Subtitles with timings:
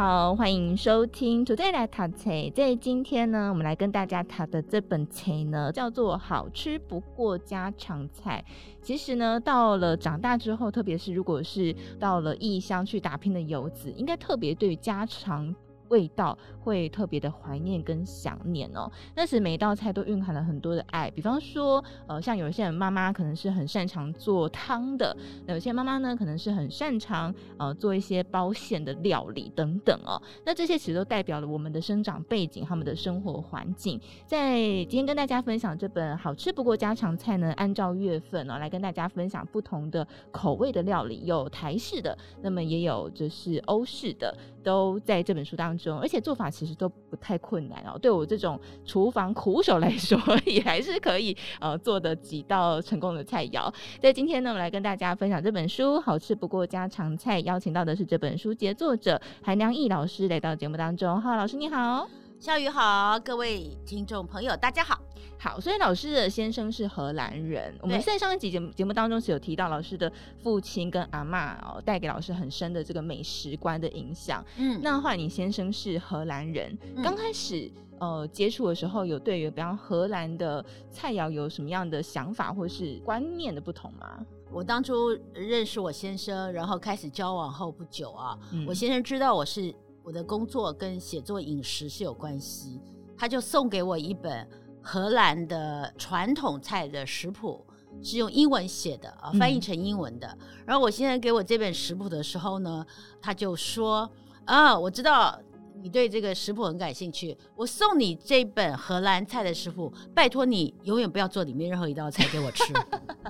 [0.00, 2.50] 好，欢迎收听 Today 来谈菜。
[2.54, 8.42] 在今天呢，我们来跟大家谈的这本菜呢，叫做《好吃不过家常菜》。
[8.80, 15.54] 其实呢，到了长大之后，特别是如果是到了异乡去打拼的游子，应该特别对家常。
[15.90, 18.90] 味道会特别的怀念跟想念哦。
[19.14, 25.16] 那时每一道菜都蕴含了很多的爱，比方说，呃，像有些人妈妈可能是很擅长做汤的，
[25.46, 30.20] 那有些妈妈呢可能是很擅长呃做一些包馅的料理等等哦。
[30.46, 34.00] 那这些其实都代表了我们的生长背景，他们的生活环境。
[34.26, 45.79] 在今天跟大家分享这本好吃不过家常菜呢，按照月份哦来跟大家分享不同的口味的料理，有台式的，那么也有就是欧式的，都在这本书当中。
[46.00, 53.72] 而且做法其实都不太困难哦，对我这种厨房苦手来说，也还是可以呃做的几道成功的菜肴。
[54.00, 61.20] 在今天呢，我们来跟大家分享这本书《好吃不过家常菜》，邀请到的是这本书杰作者韩良义老师来到节目当中。
[61.20, 62.19] 哈，老师你好。
[62.40, 64.98] 小雨好，各位听众朋友，大家好。
[65.38, 67.74] 好，所以老师的先生是荷兰人。
[67.82, 74.42] 我们在上一集节目节目当中是有提到，老师的父亲跟阿嬷哦，带给老师很深的这个美食观的影响。
[74.56, 76.74] 嗯，那后来你先生是荷兰人，
[77.04, 84.18] 刚、嗯、开始呃接触的时候，有对于比方荷兰的菜肴有什么样的想法或是观念的不同吗？
[84.50, 89.74] 我当初认识我先生，然后开始交往后不久啊，嗯、我先生知道我是。
[90.02, 92.80] 我的工作跟写作饮食是有关系，
[93.16, 94.48] 他就送给我一本
[94.82, 97.64] 荷兰的传统菜的食谱，
[98.02, 100.26] 是用英文写的啊，翻译成英文的。
[100.40, 100.46] 嗯。
[100.66, 102.84] 然后我现在给我这本食谱的时候呢，
[103.20, 104.10] 他就说
[104.46, 105.38] ：“啊，我知道
[105.82, 112.72] 你对这个食谱很感兴趣，我送你这本荷兰菜的食谱，拜托你永远不要做里面任何一道菜给我吃。”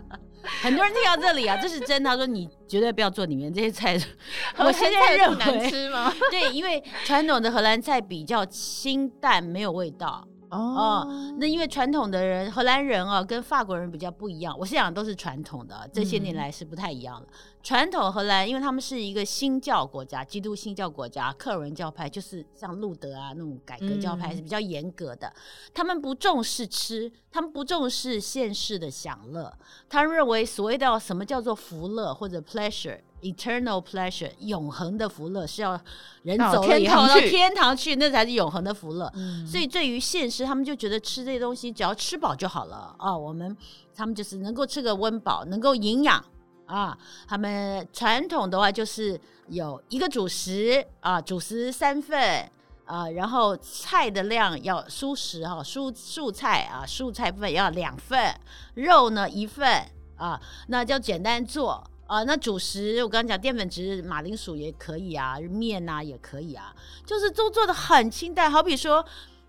[0.63, 2.11] 很多人听到这里啊，这是真的。
[2.11, 3.99] 他说你绝对不要做里面这些菜。
[4.59, 6.13] 我现在认为难吃吗？
[6.31, 10.27] 对，因为传统的荷兰菜比较清淡，没有味道。
[10.51, 14.53] 哦，哦，那因为传统的人，荷兰人啊，跟法国人比较不一样。
[14.59, 17.29] 我是讲都是传统的，这些年来是不太一样的。
[17.31, 17.33] 嗯、
[17.63, 25.29] 传统荷兰，因为他们是一个新教国家，基督新教国家，克尔文教派，就是像路德啊那种改革教派是比较严格的。
[25.29, 25.35] 嗯、
[25.75, 29.53] 他们不重视吃，他们不重视现世的享乐，
[29.89, 33.01] 他们认为所谓的什么叫做福乐或者 pleasure。
[33.21, 35.79] Eternal pleasure，永恒的福乐是要
[36.23, 39.13] 人走了以后到天堂去，那才是永恒的福乐。
[39.15, 39.47] 嗯。
[39.47, 43.15] 所以对于现实，他们就觉得吃这些东西只要吃饱就好了啊。
[43.15, 43.55] 我们
[43.95, 46.25] 他们就是能够吃个温饱，能够营养
[46.71, 46.97] 啊。
[47.27, 52.49] 他们传统的话就是有一个主食啊，主食三份
[52.85, 58.35] 啊，然后菜的量要蔬食哈，蔬蔬菜啊，蔬菜份要两份，
[58.75, 59.85] 肉呢一份
[60.17, 61.85] 啊，那叫简单做。
[62.07, 66.75] 啊、那主食我刚刚讲淀粉质，马铃薯也可以啊，面啊也可以啊，
[67.07, 69.05] 就是都做的很清淡，好比说。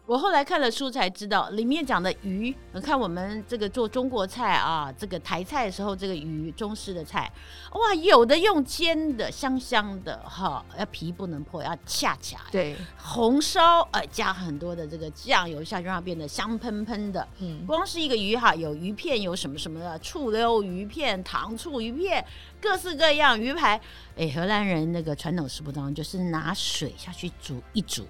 [0.08, 7.32] 我后来看了书才知道，里面讲的鱼，你看我们这个做中国菜啊，这个台菜的时候，这个鱼中式的菜，
[7.72, 12.42] 哇，有的用煎的，香香的哈，要皮不能破，要恰恰。
[12.52, 17.26] 对，红烧，呃，加很多的这个酱油下去，让它变得香喷喷的。
[17.40, 22.26] 嗯，光是一个鱼哈，有鱼片，有什么什么的，醋溜鱼片、糖醋鱼片，
[22.60, 23.80] 各式各样鱼排。
[24.18, 28.06] 哎，荷兰人那个传统食谱当中，就是拿水下去煮一煮，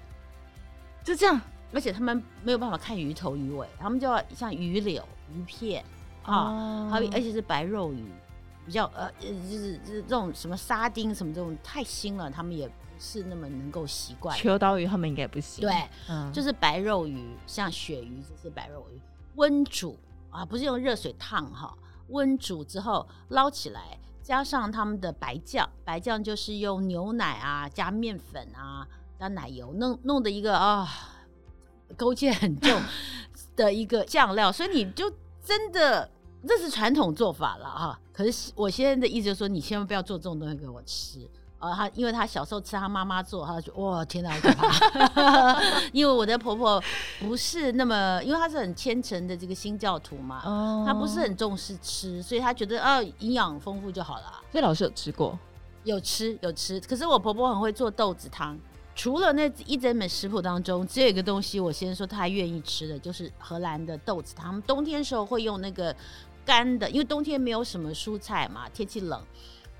[1.04, 1.40] 就这样。
[1.72, 5.02] 而且他们没有办法看鱼头鱼尾，他们就要像鱼柳、
[5.34, 5.84] 鱼片
[6.22, 8.04] 啊，好比而且是白肉鱼，
[8.66, 14.36] 比较呃，就是就是这种什么沙丁什么这种太腥了，他们也不是那么能够习惯。
[14.36, 15.62] 秋刀鱼他们应该不行。
[15.62, 19.00] 对，嗯，就是白肉鱼，像鳕鱼这是白肉鱼，
[19.36, 19.98] 温煮
[20.30, 21.74] 啊，不是用热水烫哈，
[22.08, 28.86] 温煮之后捞起来，加上他们的白酱，白酱就是用牛奶啊加面粉啊
[29.18, 30.86] 加奶油弄弄的一个啊。
[31.94, 32.80] 勾芡很重
[33.56, 35.10] 的一个酱料，所以你就
[35.44, 36.08] 真的
[36.46, 37.98] 这是传统做法了哈。
[38.12, 41.28] 可是我现在的意思就是说，你千万不要做这种东西给我吃
[41.58, 41.72] 啊！
[41.74, 45.62] 他因为他小时候吃他妈妈做，他就哇天哪，好可怕！
[45.92, 46.82] 因为我的婆婆
[47.20, 54.42] 不是那么，因为她是很虔诚的这个新教徒嘛，哦，她不是很重视吃，所以她觉得啊营养丰富就好了。
[54.50, 55.38] 所以老师有吃过？
[55.84, 56.78] 有吃有吃。
[56.80, 58.58] 可是我婆婆很会做豆子汤。
[58.94, 64.34] 除了那一整本食谱当中，只有一个东西，我先说他还愿意吃的，就是荷兰的豆子。
[64.34, 65.96] 他们冬天时候会用那个
[66.44, 69.24] 干的，因为冬天没有什么蔬菜嘛，天气冷，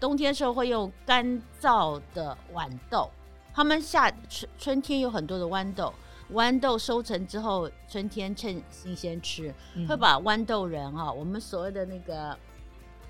[0.01, 3.11] 冬天时候会用干燥的豌豆。
[3.53, 5.93] 他们夏春春天有很多的豌豆，
[6.33, 9.55] 豌豆收成之后，春天趁新鲜吃，
[9.87, 12.35] 会把豌豆仁啊，我们所谓的那个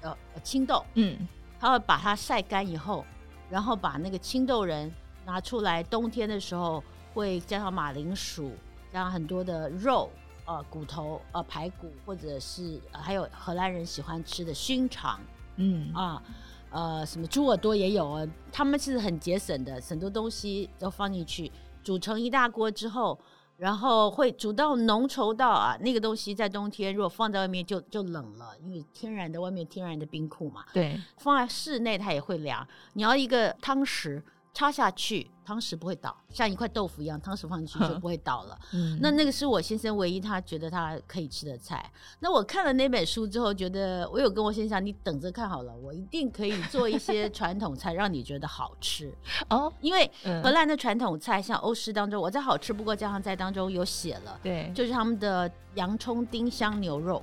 [0.01, 1.17] 呃青豆，嗯，
[1.61, 3.07] 他会把它晒干以后，
[3.49, 4.93] 然后把那个青豆仁。
[5.25, 6.83] 拿出来，冬天的时候
[7.15, 8.53] 会加上马铃薯，
[8.93, 10.11] 加上很多的肉，
[10.47, 15.21] 呃，骨头，呃，排骨，或者是、呃、还有荷兰人喜欢吃的熏肠，
[15.57, 16.23] 嗯啊，
[16.71, 18.27] 呃，什么猪耳朵也有啊。
[18.51, 21.53] 他们其实很节省的，很多东西都放进去，
[21.85, 23.17] 煮成一大锅之后，
[23.57, 32.67] 然后会煮到浓稠到啊，那个东西在冬天如果放在外面就就冷了，因为天然的外面天然的冰库嘛，对，放在室内它也会凉。
[32.95, 34.21] 你要一个汤匙。
[34.55, 38.59] 插下去，汤匙不会倒，像一块豆腐一样，汤匙放进去就不会倒了。
[38.75, 41.91] 嗯，那那个是我先生唯一他觉得他可以吃的菜。
[42.21, 49.13] 那我看了那本书之后，觉得我有跟我先生讲，你等着看好了，我一定可以做一些传统菜，让你觉得好吃
[49.49, 49.73] 哦。
[49.81, 50.11] 因为
[50.43, 57.23] 荷兰的传统菜，像欧式当中，我在好吃不过家常菜当中有写了，对，就是他们的洋葱丁香牛肉。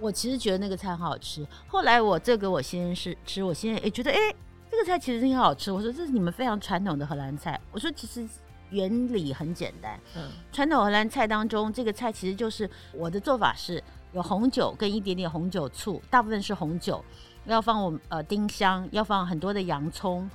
[0.00, 1.46] 我其实觉得那个菜很好吃。
[1.68, 4.16] 后来我这个我先生是吃，我先生也觉得哎。
[4.16, 4.36] 诶
[4.72, 5.70] 这个菜其实挺好吃。
[5.70, 7.60] 我说这是你们非常传统的荷兰菜。
[7.70, 8.26] 我说其实
[8.70, 10.00] 原理很简单。
[10.16, 13.84] 嗯，传统荷兰菜当中，这个菜其实就是我的做法是
[14.14, 17.04] 有红酒跟一点点红酒醋，大部分是红酒，
[17.44, 20.28] 要放我呃丁香，要放很多的洋葱，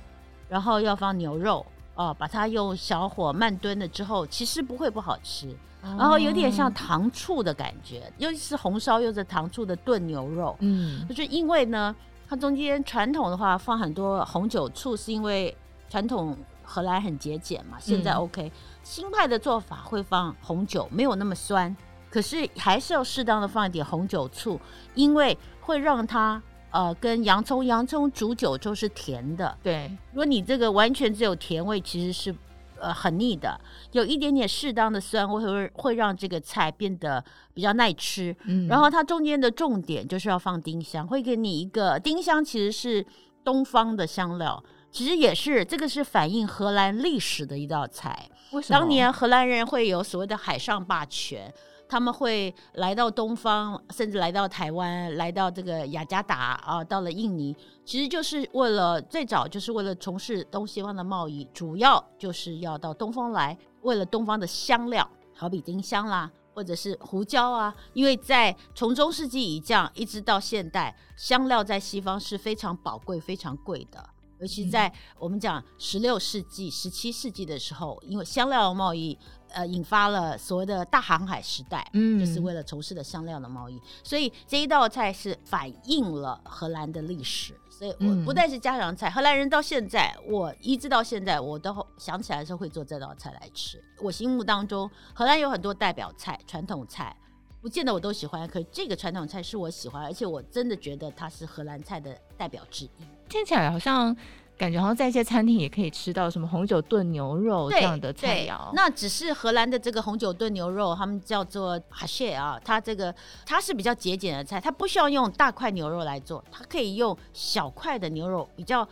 [0.48, 5.52] 然后要放牛肉哦、呃，把它用小火慢炖了之后，其实不会不好吃。
[5.82, 10.56] 然后有点像糖醋的感觉，尤其是红烧又是糖醋的炖牛肉。
[10.60, 11.92] 嗯，就是因为呢。
[12.28, 15.56] 它中间传统的话放很多红酒醋，是因为
[15.88, 17.78] 传统荷兰很节俭嘛。
[17.80, 18.52] 现在 OK，嗯，
[18.82, 21.74] 新派的做法会放红酒，没有那么酸，
[22.10, 24.60] 可是还是要适当的放一点红酒醋，
[24.94, 29.56] 因为会让它呃跟洋葱，洋葱煮酒就是甜的。
[29.62, 32.34] 对，如果你这个完全只有甜味，其实是。
[32.80, 33.58] 呃，很腻的，
[33.92, 37.22] 有一点点适当的酸味会会让这个菜变得
[37.52, 38.34] 比较耐吃。
[38.44, 43.04] 嗯，然后它中间的重点就是要放丁香，会给你一个丁香，其实是
[43.44, 48.28] 东方的香料，其实也是这个是反映荷兰历史的一道菜。
[48.52, 48.78] 为什么？
[48.78, 51.52] 当年荷兰人会有所谓的海上霸权。
[51.88, 74.04] 他们会来到东方，甚至来到台湾，来到这个雅加达啊，到了印尼，其实就是为了最早就是为了从事东西方的贸易，主要就是要到东方来，为了东方的香料，好比丁香啦，或者是胡椒啊，因为在从中世纪以降一直到现代，香料在西方是非常宝贵、非常贵的。
[74.40, 79.18] 尤其在我们讲十六世纪、十七世纪的时候，因为香料贸易，
[79.52, 83.80] 呃，引发了所谓的大航海时代，嗯，就是为了从事的香料的贸易。
[84.02, 87.54] 所以这一道菜是反映了荷兰的历史。
[87.70, 93.80] 所以我不但是家常菜，荷兰人到现在，我一直到现在，我都想起来的时候会做这道菜来吃。
[94.00, 97.16] 我心目当中，荷兰有很多代表菜、传统菜，
[97.60, 102.90] 不见得我都喜欢，可是这个传统菜是我喜欢，而且我真的觉得它是荷兰菜的代表之一。
[103.28, 104.16] 听起来好像
[104.58, 108.72] 感觉好像在一些餐厅也可以吃到什么红酒炖牛肉这样的菜肴。
[108.74, 113.14] 那只是荷兰的这个红酒炖牛肉，他们叫做哈谢啊，它这个
[113.46, 118.86] 它是比较节俭的菜，它不需要用大块牛肉来做，它可以用小块的牛肉，比较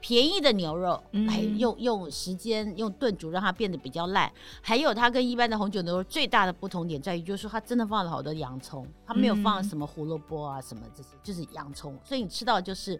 [0.00, 4.32] 便宜的牛肉来用用时间用炖煮让它变得比较烂。
[4.62, 12.98] 还有它跟一般的红酒牛肉最大的不同点在于，就是说它真的放了好多洋葱，它没有放什么胡萝卜啊什么这些，就是洋葱，所以你吃到就是。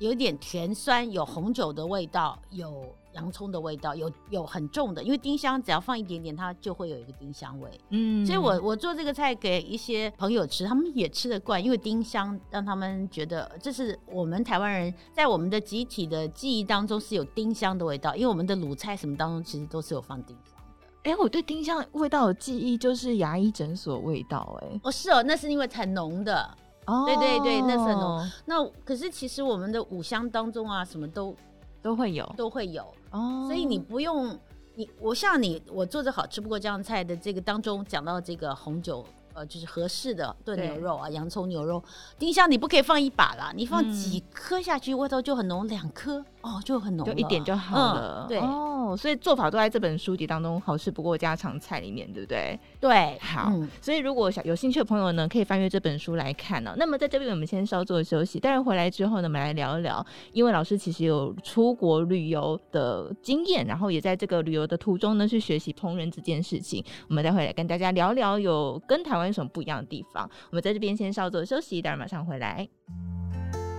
[0.00, 7.70] 有点甜酸，有红酒的味道，有洋葱的味道，有有很重的，因为丁香只要放一点点，它就会有一个丁香味。
[7.90, 20.86] 嗯，所以我我做这个菜给一些朋友吃，他们也吃得惯，因为丁香让他们觉得这是我们台湾人在我们的集体的记忆当中是有丁香的味道，因为我们的卤菜什么当中其实都是有放丁香的。
[21.02, 26.56] 哎、欸，我对丁香味道的记忆就是牙医诊所味道、欸，哎，哦是哦，那是因为很浓的。
[26.90, 28.28] Oh, 对对对，那是浓。
[28.46, 31.36] 那可是其实我们的五香当中啊，什么都
[31.80, 32.82] 都会有，都会有。
[33.12, 33.46] 哦，oh.
[33.46, 34.36] 所以你不用
[34.74, 41.82] 你，我像你，我做着好吃不过这样菜的这个当中讲到这个红酒呃，就是合适的炖牛肉啊，洋葱牛肉，
[42.18, 48.26] 丁香你不可以放一把啦，你放几颗下去，味道就很浓，两颗哦就很浓，就一点就好了。
[48.26, 52.58] 嗯、对哦，所以做法都在这本书籍当中，好事不过家常菜里面，对不对？
[52.80, 53.50] 对，好。
[53.52, 56.74] 嗯、所以如果想有兴趣的朋友呢，可以翻阅这本书来看呢、喔。
[56.76, 66.84] 那么在这边我们先稍作休息，待会回来之后呢，我们来聊一聊，因为老师其实有出国旅游的经验，然后也在这个旅游的途中呢去学习烹饪这件事情。
[67.08, 70.28] 我们待会来跟大家聊聊有跟台有什么不一样的地方。
[70.50, 72.68] 我们在这边先稍作休息，待会马上回来。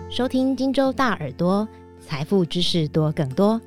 [0.09, 1.67] 收听金州大耳朵，
[1.99, 3.59] 财富知识多更多，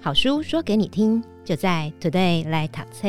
[0.00, 3.08] 好书说给你听，就在 Today 来读册。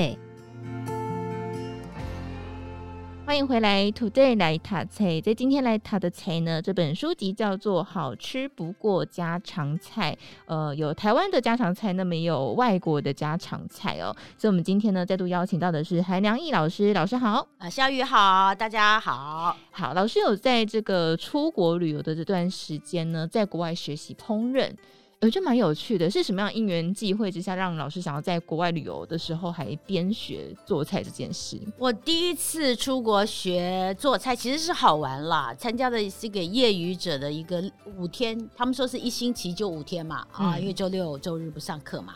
[3.32, 5.22] 欢迎回来，Today 来塔菜。
[5.22, 10.12] 在今天来塔的菜呢，这本书籍叫做《好吃不过家常菜》。
[10.48, 14.14] 呃，有台湾的家常菜，那么也有外国的家常菜哦。
[14.38, 16.94] 所以，我们今天呢，再度邀请到的是韩良义老师。
[16.94, 19.56] 老师好，啊，小雨好，大家好。
[19.72, 24.70] 好，老师有在这个出国旅游的这段时间呢，在国外学习烹饪。
[25.22, 31.62] 我觉得蛮有趣的，是什么样因缘际会之下，让老师想要在国外旅游的时候还边学做菜这件事？
[31.78, 37.64] 我第一次出国学做菜，其实是好玩啦，参加的是一个业余者的一个
[37.98, 42.16] 五天，他们说是一星期就五天嘛，啊，因为周六周日不上课嘛。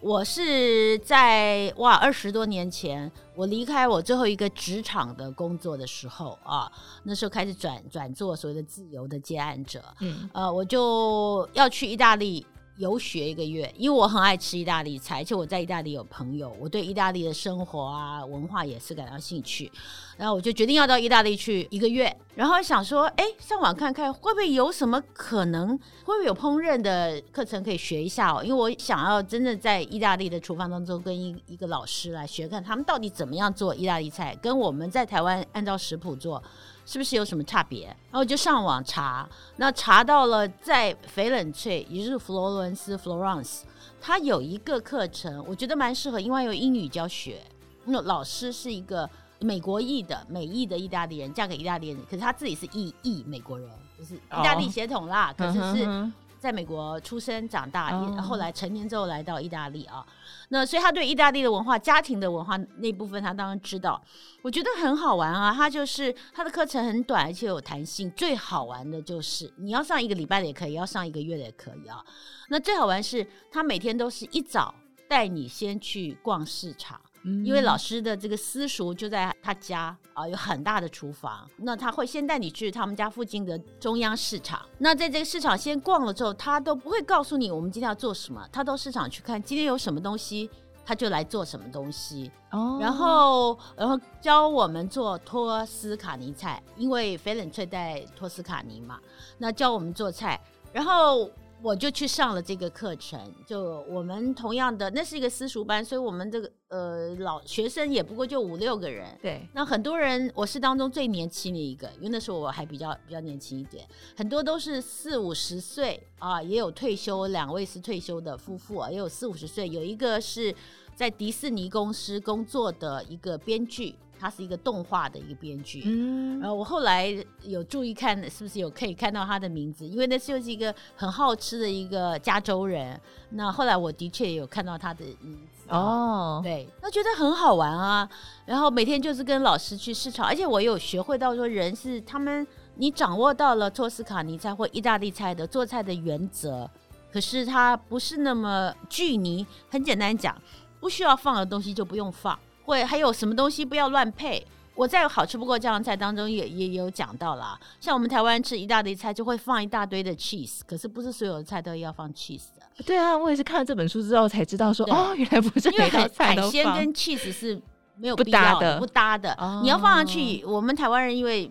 [0.00, 6.70] 我是在哇二十多年前，我离开我最后一个职场的工作的时候啊，
[7.02, 12.46] 那时候开始转转做所谓的自由的接案者，嗯，呃，我就要去意大利。
[12.80, 19.70] 游学一个月，因为我很爱吃意大利菜，而且我在意大利有朋友，我对意大利的生活啊文化也是感到兴趣，
[20.16, 36.42] 然后我就决定要到意大利去一个月，然后想说，哎，上网看看会不会有什么可能，会不会有烹饪的课程可以学一下哦，因为我想要真的在意大利的厨房当中跟一一个老师来学看他们到底怎么样做意大利菜，跟我们在台湾按照食谱做。
[36.90, 37.86] 是不是有什么差别？
[37.86, 39.28] 然后我就上网查，
[39.58, 43.60] 那查到了在翡冷翠，也就是佛罗伦斯 （Florence），
[44.00, 47.40] 它有一个课程，我觉得蛮适合，因为有英语教学。
[47.84, 56.12] 那老师是一个美国裔的美裔的意大利人，嫁给意大利人，可是他自己是意裔美国人，就是意大利血统啦，可是是。
[56.40, 57.92] 在美国出生长大，
[58.22, 60.04] 后来成年之后来到意大利啊，
[60.48, 64.02] 那所以他对意大利的文化、家庭的文化那部分他当然知道。
[64.40, 68.10] 我觉得很好玩啊，他就是他的课程很短，而且有弹性。
[68.12, 72.02] 最好玩的就是你要上一个礼拜的也可以，要上一个月的也可以啊。
[72.48, 74.74] 那最好玩是他每天都是一早
[75.06, 76.98] 带你先去逛市场。
[77.22, 81.46] 因为老师的这个私塾就在他家啊，有很大的厨房。
[81.58, 84.60] 那他会先带你去他们家附近的中央市场。
[84.78, 90.48] 那在这个市场先逛了之后，他都不会告诉你我们今天要做什么，他到市场去看今天有什么东西，
[90.84, 92.30] 他就来做什么东西。
[92.52, 98.98] 哦，然后然后教我们做托斯卡尼菜，因为翡冷翠带托斯卡尼嘛，
[99.36, 100.40] 那教我们做菜，
[100.72, 101.30] 然后。
[101.62, 109.06] 我就去上了这个课程，就我们同样的，那是一个私塾班，所以我们这个呃老学生也不过就五六个人。
[109.20, 113.86] 对，那很多人，我是当中最年轻的一个，因为那时候我还比较比较年轻一点，
[114.16, 120.54] 很多都是四五十岁啊，也有退休，两位是退休的夫妇啊，也有四五十岁，有一个是
[120.94, 123.94] 在迪士尼公司工作的一个编剧。
[124.20, 127.08] 他是一个动画的一个编剧，嗯，然后我后来
[127.42, 129.86] 有注意看，是不是有可以看到他的名字？
[129.86, 133.00] 因为那就是一个很好吃的一个加州人。
[133.30, 138.06] 那后来我的确有看到他的名字哦，对，那觉得很好玩啊。
[138.44, 146.68] 然后每天就是跟老师去市场，而且我有学会到说，人是他们，你掌握到了托斯卡尼菜或意大利菜的做菜的原则，
[147.12, 149.46] 可是它不是那么拘泥。
[149.70, 150.36] 很简单讲，
[150.80, 152.38] 不需要放的东西就不用放。
[152.70, 154.46] 会还有什么东西不要乱配？
[154.76, 157.58] 我在好吃不过家常菜当中也也有讲到啦。
[157.80, 162.84] 像我们台湾吃一大堆菜就会放一大堆的 cheese，可是不是所有的菜都要放 cheese 的。
[162.86, 166.50] 对啊，我也是看了这本书之后才知道说，哦，原来不是每道菜都放。
[166.50, 167.60] 海鲜跟 cheese 是
[167.96, 169.34] 没有不搭的，不搭的。
[169.34, 171.50] 搭的哦、你要放上去，我们台湾人因为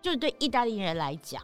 [0.00, 1.42] 就是对意大利人来讲。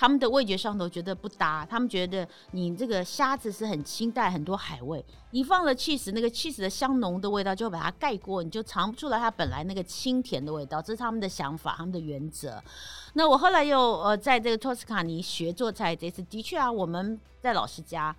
[0.00, 10.80] 他们的味觉上头觉得不搭，他们觉得你这个虾子是很清淡，很多海味，你放了 cheese，，那个 cheese 的香浓的味道就把它盖过，你就尝不出来它本来那个清甜的味道。
[10.80, 12.58] 这是他们的想法，他们的原则。
[13.12, 18.16] 那我后来又呃在这个托斯卡尼学做菜，这次的确啊，我们在老师家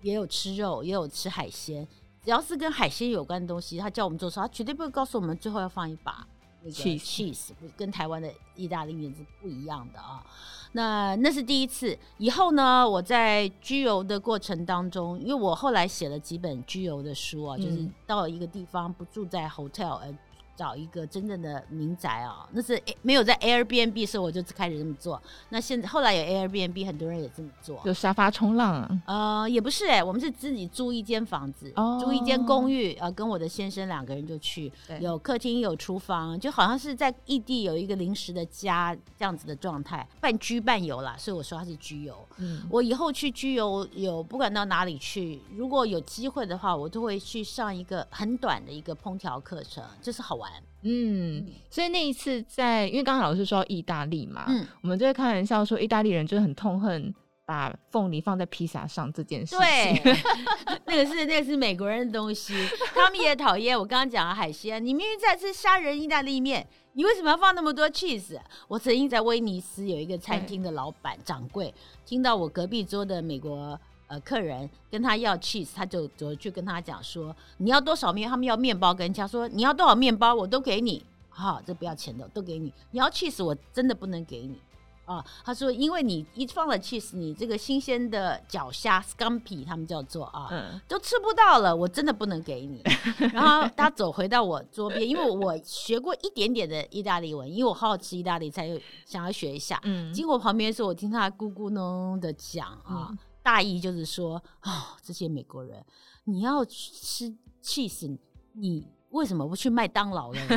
[0.00, 1.86] 也有吃肉，也有吃海鲜，
[2.24, 6.26] 只要是跟海鲜有关的东西，他叫我们做的时候，他绝对不会告诉我们最后要放一把
[6.62, 10.24] 那个起司，跟台湾的意大利面是不一样的啊。
[10.72, 20.14] 那那是第一次，以后呢，我在居游的过程当中，因为我后来写了几本居游的书啊，嗯、就是到一个地方不住在 hotel，而
[20.54, 25.20] 找一个真正的民宅哦，那是没有在 Airbnb 的时候我就开始这么做。
[25.48, 29.02] 那现在后来有 Airbnb，很多人也这么做，就沙发冲浪啊？
[29.06, 42.16] 呃，也不是哎、欸，我们是自己租一间房子，哦、租一间公寓，呃，跟我的先生两个人就去，对有客厅有厨房，就好像是在异地有一个临时的家这样子的状态，半居半游啦，所以我说它是居游。
[42.36, 50.41] 嗯，我以后去居游有不管到哪里去，如果有机会的话，我都会去上一个很短的一个烹调课程，这是好玩。
[50.82, 59.58] 嗯，所以那一次在，因为刚才老师说到意大利嘛，嗯，我们就会开玩笑说，意大利人就是很痛恨把凤梨放在披萨上这件事情。
[60.02, 60.16] 对，
[60.86, 62.54] 那个是那个是美国人的东西，
[62.94, 63.78] 他们也讨厌。
[63.78, 68.36] 我刚刚讲了海鲜，你明明在吃虾仁意大利面，你为什么要放那么多 cheese？
[68.66, 71.72] 我曾经在威尼斯有一个餐厅的老板掌柜，
[72.04, 73.78] 听到我隔壁桌的美国。
[74.12, 78.28] 呃，客人跟他要 cheese，他就走去跟他讲说：“你要多少面？
[78.28, 81.02] 他们要面包，跟人家说你要多少面包，我都给你。
[81.30, 82.70] 好、哦，这不要钱的，都给你。
[82.90, 84.60] 你要 cheese，我真的不能给你
[85.06, 92.82] 啊。”他说：“因为你一放了 cheese，你这个新鲜的脚虾 scumpy 他们叫做啊，嗯、都吃不到了，我真的不能给你。
[93.32, 99.80] ”然后他走回到我桌边，因为我学过一点点的意大利文，因为我好好吃意大利菜，又想要学一下。
[99.84, 103.08] 嗯，经过旁边的时候，我听他咕咕哝的讲啊。
[103.08, 104.70] 嗯大意就是说，哦，
[105.02, 105.84] 这些美国人，
[106.24, 107.32] 你要吃
[107.62, 108.16] cheese，
[108.52, 110.40] 你为什么不去麦当劳呢？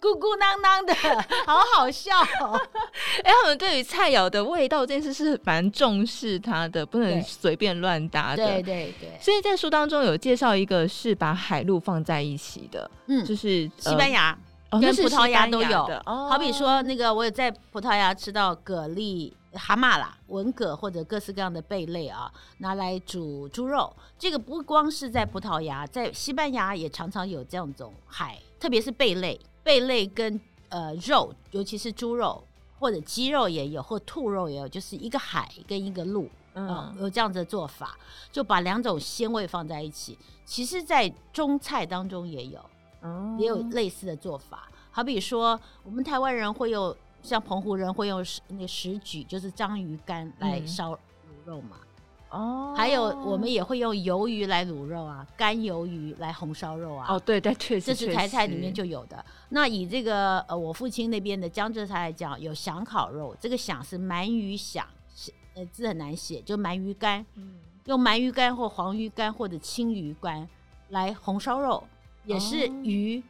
[0.00, 0.94] 咕咕囔囔的，
[1.46, 2.60] 好好笑哦！
[3.24, 8.46] 哎、欸，他们对于菜肴的味道这件事是蛮重视它的，不能随便乱搭的。
[8.46, 9.18] 对对对。
[9.20, 14.38] 所以在书当中有介绍一个是把海陆放在一起的，嗯，就是西班牙、
[14.68, 15.82] 呃、跟葡萄牙都有。
[16.06, 19.32] 哦、好比说，那个我有在葡萄牙吃到蛤蜊。
[19.54, 23.94] 蛤蟆啦，文蛤或者各式各样的贝类啊，拿来煮猪肉。
[24.18, 32.42] 这个不光是在葡萄牙，在西班牙也常常有这样种海，特别是贝类，贝类跟呃肉，尤其是猪肉
[32.78, 37.96] 或者鸡肉也有，或兔肉也有，就是一个海跟一个陆，嗯、呃，有这样子的做法，
[38.32, 40.18] 就把两种鲜味放在一起。
[40.44, 42.60] 其实，在中菜当中也有，
[43.02, 44.68] 嗯，也有类似的做法。
[44.90, 46.96] 好比说，我们台湾人会有。
[47.24, 50.98] 像澎湖人会用石那个石举，就是章鱼干来烧卤
[51.46, 51.78] 肉嘛。
[52.28, 57.06] 哦、嗯，还有我们也会用鱿鱼来卤肉啊，干鱿鱼来红烧肉啊。
[57.08, 59.24] 哦，对对，确实，这是台菜里面就有的。
[59.48, 64.86] 那以这个呃，我父亲那边的江浙菜来讲，有响烤肉，这个响是鳗鱼响，
[65.54, 70.46] 呃字很难写，就鳗鱼干，嗯、用鳗鱼干或黄鱼干或者青鱼干
[70.90, 71.82] 来红烧肉，
[72.26, 73.22] 也是鱼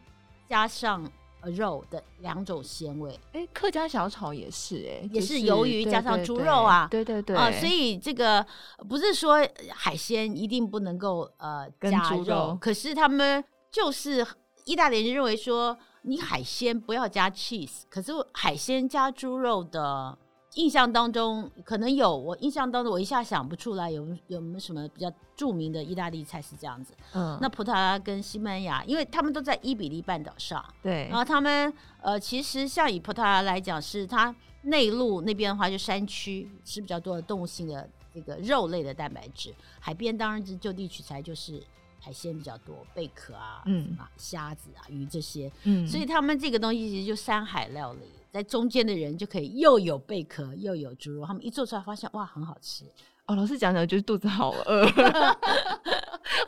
[0.48, 1.09] 加上。
[1.50, 8.44] 肉的两种鲜味，哎、欸，客家小炒也是、欸，哎，也是鱿鱼加上猪肉啊，对对对，啊、呃，所以这个
[8.88, 9.37] 不是说
[9.70, 14.26] 海鲜一定不能够呃加肉，肉可是他们就是
[14.64, 20.18] 意大利人认为说你海鲜不要加 cheese，可是海鲜加猪肉的。
[20.54, 26.94] 印象当中可能有，我印象当中我一下想不出来有有没有什么比较著名的意大利菜是这样子。
[27.12, 41.60] 嗯，那葡萄牙跟西班牙，因为他们都在伊比利半岛上，对，然后他们呃其实像以葡萄牙来讲，是它内陆那边的话就山区吃比较多的动物性的这个肉类的蛋白质，海边当然是就地取材，就是
[42.00, 43.96] 海鲜比较多，贝壳啊，嗯。
[43.98, 48.02] 啊，虾子啊，鱼这些，嗯，所以他们这个东西其实就山海料理。
[48.35, 52.85] 在中间的人就可以又有贝壳又有猪肉，他们一做出来发现哇，很好吃
[53.27, 53.37] 哦。
[53.37, 54.85] 老师讲讲就是肚子好饿，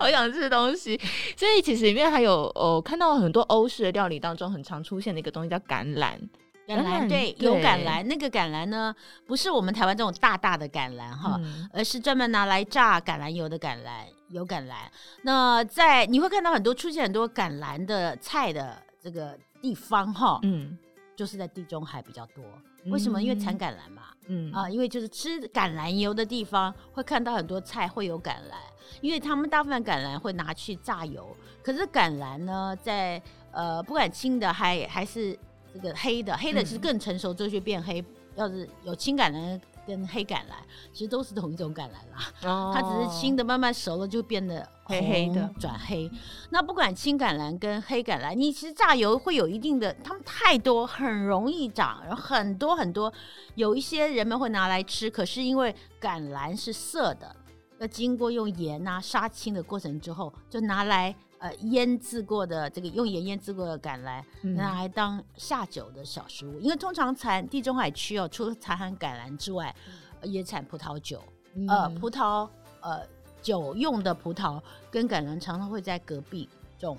[0.00, 1.00] 好想吃东西。
[1.36, 6.18] 所以其实里面还有哦，看到很多欧式的料理当中很常出现的一个东西叫橄榄。
[6.66, 8.92] 橄榄对，对有橄榄，那个橄榄呢，
[9.24, 14.74] 不是我们台湾这种大大的橄榄哈，嗯、而是专门拿来榨橄榄油的橄榄，有橄榄。
[15.22, 20.76] 那在你会看到很多出现很多橄榄的菜的这个地方哈，嗯。
[21.16, 22.44] 就是在地中海比较多，
[22.92, 23.20] 为什么？
[23.22, 28.54] 因为产橄榄嘛，嗯啊，因为就是吃橄榄油的地方会看到很多菜会有橄榄，
[29.00, 35.36] 因为他们大部分橄榄会拿去榨油，可是橄榄呢，在呃不管青的还还是
[35.72, 39.58] 这个黑的，黑的其实更成熟之后就变黑，嗯、要是有青橄榄。
[39.86, 40.56] 跟黑橄榄
[40.92, 46.10] 其实都是同一种橄榄啦，哦、它只是青的慢慢熟了就变得黑黑的转黑。
[46.50, 53.12] 那不管青橄榄跟黑橄榄，你其实榨油会有一定的，它们太多很容易长，然后很多很多，
[53.54, 57.34] 有一些人们会拿来吃，可是因为橄榄是涩的，
[57.78, 61.14] 要经过用盐啊杀青的过程之后，就拿来。
[61.46, 64.22] 呃，腌制过的这个用盐腌制过的橄榄，
[64.54, 66.58] 拿来当下酒的小食物。
[66.58, 69.74] 嗯、因为通常产地中海区哦，除了产橄榄之外，
[70.20, 71.22] 呃、也产葡萄酒。
[71.54, 72.48] 嗯、呃，葡萄
[72.80, 73.00] 呃
[73.40, 76.98] 酒用的葡萄跟橄榄常常会在隔壁种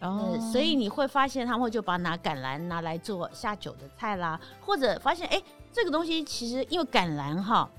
[0.00, 5.40] 哦、呃，所以你会发现他们会就把拿橄榄拿来做下酒的菜啦，或者发现哎，
[5.72, 7.70] 这个东西其实因为橄榄哈，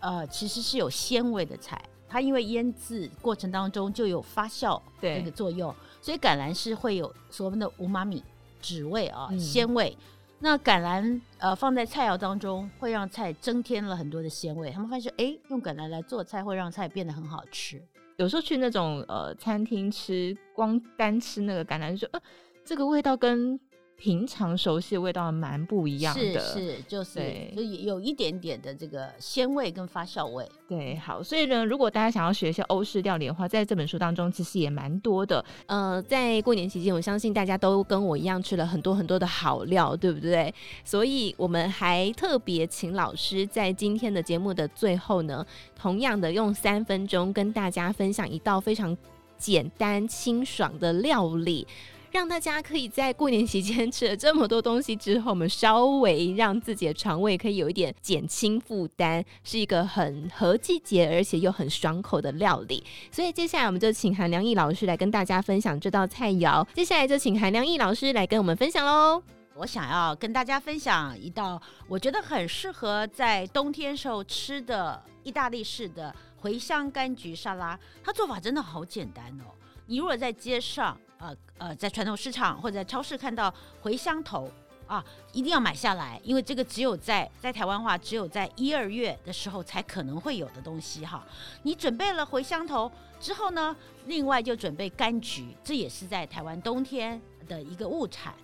[0.00, 1.82] 呃，其实是有鲜味的菜，
[2.12, 8.22] 它因为腌制过程当中就有发酵这个作用，所以橄榄是会有所谓的无妈米
[8.60, 9.96] 脂味啊、嗯、鲜味。
[10.38, 14.70] 那橄榄呃放在菜肴当中，会让菜增添了很多的鲜味。
[14.70, 17.82] 他们发现，哎，用橄榄来做菜会让菜变得很好吃。
[18.16, 22.20] 有时候去那种呃餐厅吃，光单吃那个橄榄，就说呃
[22.64, 23.58] 这个味道跟。
[24.02, 27.20] 平常熟悉的味道蛮不一样的，是是，就是
[27.54, 30.44] 就有一点点的这个鲜味跟发酵味。
[30.66, 35.44] 对，好，所以呢，如果大家想要学一些欧式料理的话，在这本书当中其实也蛮多的。
[35.66, 40.52] 呃，在过年期间，我相信大家都跟我一样吃了很多很多的好料，对不对？
[40.84, 48.98] 所以我们还特别请老师在今天的节目的最后呢，同样的用三分钟跟大家分享一道非常
[49.38, 51.64] 简单清爽的料理。
[52.12, 62.84] 让大家可以在过年期间 吃了这么多东西之后，我们稍微让自己的肠胃可以有一点减轻负担，是一个很合季节而且又很爽口的料理。
[63.10, 66.66] 所以接下来我们就请韩良义老师来跟大家分享这道菜肴。
[66.74, 69.22] 接下来就请韩良义老师来跟我们分享喽。
[69.54, 77.78] 我想要跟大家分享一道我觉得很适合在冬天时候吃的意大利式的茴香柑橘沙拉。
[78.04, 79.44] 它做法真的好简单哦。
[79.86, 84.50] 你如果在街上，呃呃，在传统市场或者在超市看到茴香头
[84.88, 91.24] 啊，一定要买下来，因为这个只有在在台湾话，只有在一二月的时候才可能会有的东西哈。
[91.62, 93.74] 你准备了茴香头之后呢，
[94.06, 98.34] 另外就准备柑橘，这也是在台湾冬天的一个物产。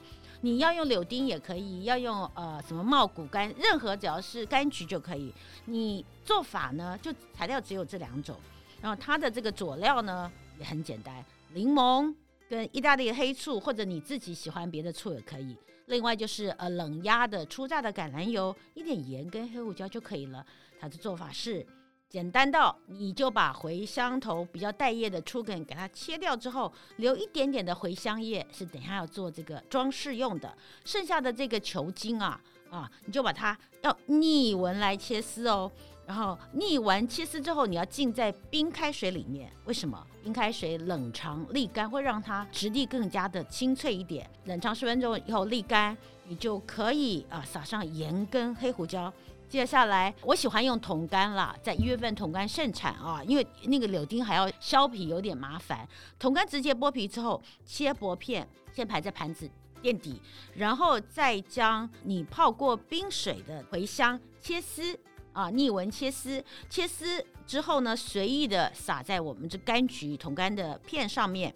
[0.41, 5.35] 你要用柳丁也可以，要用呃什么茂谷柑，任何只要是柑橘就可以。
[5.65, 8.37] 你做法呢，就材料只有这两种，
[8.81, 12.15] 然后它的这个佐料呢也很简单，柠檬。
[12.49, 15.57] 跟意大利黑醋，或者你自己喜欢别的醋也可以。
[15.87, 20.45] 另外就是呃冷压的初榨的橄榄油，一点盐跟黑胡椒就可以了。
[20.79, 21.67] 它的做法是
[22.09, 30.55] 简单到你就把茴香头比较带叶的粗梗给它切掉之后，留一点点的茴香叶是等下要做这个装饰用的。
[30.85, 35.71] 剩下的这个球茎啊啊，你就把它要逆纹来切丝哦。
[36.09, 39.53] 然后逆完切丝之后，你要浸在冰开水里面。
[39.67, 40.03] 为什么？
[40.25, 44.29] 冰开水冷藏沥干会让它质地更加的清脆一点。
[44.47, 45.95] 冷藏十分钟以后沥干，
[46.27, 49.13] 你就可以啊撒上盐跟黑胡椒。
[49.51, 55.87] 接下来我喜欢用桶柑啦，在一月份桶干盛产啊，因为那个柳丁还要削皮有点麻烦。
[56.19, 59.47] 桶干直接剥皮之后切薄片，先排在盘子
[59.83, 60.23] 垫底，
[60.55, 64.99] 然后再将你泡过冰水的茴香切丝。
[65.39, 71.55] 啊，逆纹切丝，切丝之后呢，随意的撒在我们这柑橘桶柑的片上面。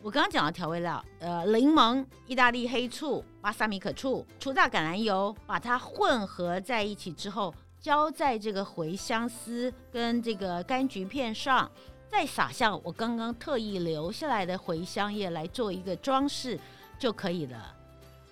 [0.00, 11.70] 我刚刚讲的调味料，呃，柠檬、意大利黑醋、巴萨米可醋、初榨橄榄油，把它混合在一起之后，浇在这个茴香丝跟这个柑橘片上，
[12.10, 16.58] 再撒上我刚刚特意留下来的茴香叶来做一个装饰
[16.98, 17.76] 就可以了。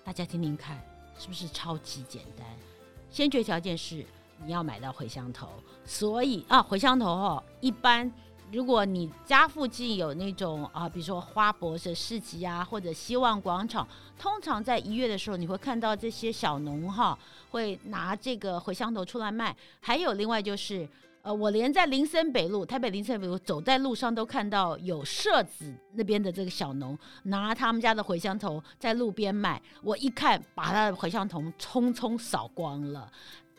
[0.03, 0.81] 大家听听看，
[1.19, 2.47] 是不是超级简单？
[3.11, 4.03] 先决条件是。
[4.45, 5.49] 你要买到茴香头，
[5.85, 8.09] 所以啊，茴香头哦，一般
[8.51, 13.85] 如果你家附近有那种啊，比如说花博士市集啊，或者希望广场，
[14.17, 17.17] 通常在一月的时候，你会看到这些小农哈，
[17.49, 19.53] 会拿这个茴香头出来卖。
[19.81, 20.87] 还有另外就是，
[21.23, 33.11] 呃，我连在林森北路，台北林森北路走在路上都看到有社子那边的这个小农拿他们家的茴香头在路边卖，我一看，把他的茴香头匆匆扫光了。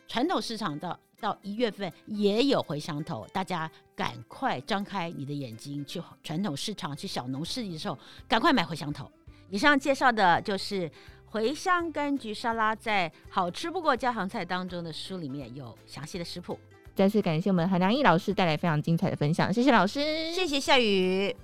[0.09, 9.09] 传统市场到到一月份也有茴香头，大家赶快张开你的眼睛去传统市场去小农市集的时候，赶快买茴香头。
[9.51, 10.89] 以上介绍的就是
[11.31, 16.59] 茴香柑橘沙拉，在好吃不过家常菜当中的书里面有详细的食谱。
[16.95, 21.35] 再次感谢我们韩良义老师带来非常精彩的分享，谢谢老师，谢谢夏雨。